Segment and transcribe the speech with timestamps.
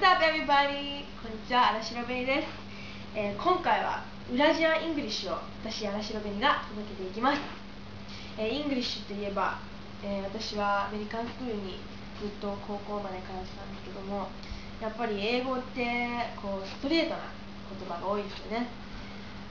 [0.00, 1.04] What's up everybody?
[1.20, 2.48] こんにちは、荒城紅です、
[3.14, 7.40] えー、今回は裏ジアン・イングリッシュを私、荒城紅が届けていきます、
[8.38, 9.58] えー、イングリッシュといえば、
[10.02, 11.84] えー、私はアメリカンスクールに
[12.16, 14.28] ずっと高校まで通ってたんですけども
[14.80, 15.84] やっぱり英語って
[16.40, 17.28] こうストレートな
[17.68, 18.68] 言葉が多いですよね。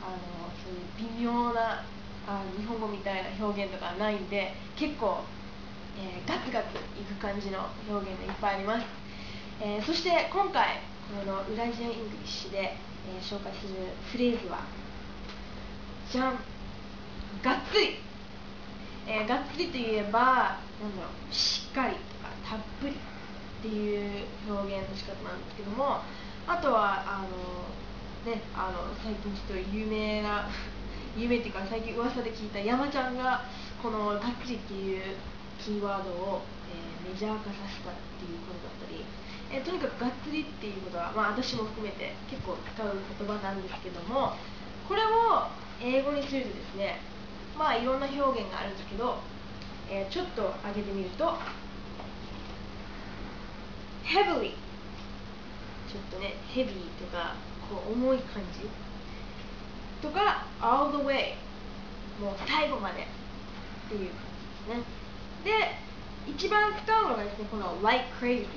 [0.01, 1.85] あのそういう微妙な
[2.25, 5.21] あ日本語みたいな表現とかないんで結構、
[5.93, 9.08] えガツガツいく感じの表現がいっぱいあります。
[9.61, 10.79] えー、そして今回
[11.09, 13.73] この裏ジアン・イングリッシュで、えー、紹介する
[14.11, 14.59] フレーズは
[16.09, 16.39] じゃん
[17.43, 17.97] がっつり、
[19.05, 20.09] えー、がっつりといえば
[20.79, 25.99] なんだろうしっかりとかたっぷりっていう表現の仕方なんですけども
[26.47, 27.25] あとはあ
[28.25, 30.47] のねあの最近ちょっと有名な
[31.17, 33.43] 有名っていうか最近噂で聞いた山ちゃんが
[33.83, 35.03] このがっつりっていう
[35.59, 36.41] キーワードを、
[37.03, 39.05] メジャー化させたっていうことだったり
[39.51, 44.33] えとにかくがっつりっていうことは、まあ、私も含めて結構使う言葉なんですけども
[44.87, 45.49] これを
[45.81, 47.01] 英語にするとですね
[47.57, 49.17] まあいろんな表現があるんですけど、
[49.89, 51.37] えー、ちょっと上げてみると
[54.05, 54.53] heavily
[55.89, 57.35] ちょっとね heavy とか
[57.69, 58.69] こう重い感じ。
[60.01, 61.35] とか all the way
[62.21, 63.05] もう最後までっ
[63.89, 64.11] ていう
[64.67, 64.83] 感じで
[65.43, 65.59] すね。
[65.59, 65.88] で
[66.27, 68.47] 一番使うのがですねこの like crazy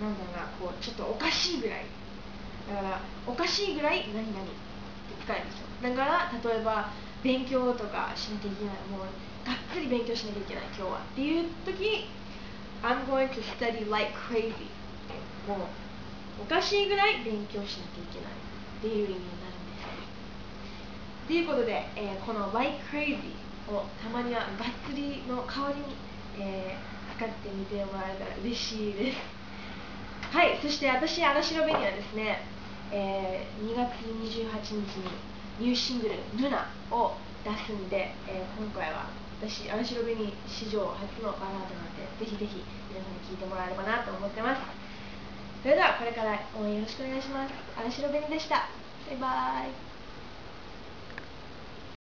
[0.00, 1.84] なんだろうなこうちょっとおかしいぐらい。
[2.68, 5.66] だからおかしいぐらい何々って使えるんですよ。
[5.82, 6.90] だから例えば
[7.22, 8.74] 勉強とかしなきゃいけない。
[8.90, 10.98] もうがっつり勉強しなきゃいけない今日は。
[10.98, 12.10] っていう時
[12.82, 14.68] I'm going to study like crazy
[15.48, 15.58] もう
[16.42, 21.26] おかしいぐらい勉強しなきゃいけないっていう意味になるんです。
[21.26, 23.34] ということで、えー、この like crazy
[23.70, 24.50] をたまにはがっ
[24.86, 25.96] つりの代わりに、
[26.38, 29.18] えー、使ってみてもらえたら嬉しいです。
[30.32, 32.44] はいそして私荒城紅はですね、
[32.92, 35.08] えー、2月28日に
[35.60, 39.06] ニューシングル「ルナ」を出すんで、えー、今回は
[39.40, 44.60] 私荒城紅史上初のバラードなんでぜひぜひ皆さんに聴いてもらえればなと思ってます。
[45.62, 47.54] それではこれから応援よろしくお願いします。
[47.76, 48.68] 荒城紅でした。
[49.08, 49.95] バイバーイ。